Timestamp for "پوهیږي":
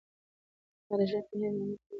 1.79-1.83